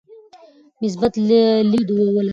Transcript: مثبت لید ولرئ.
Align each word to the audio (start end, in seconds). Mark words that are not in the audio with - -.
مثبت 0.83 1.13
لید 1.71 1.87
ولرئ. 1.91 2.27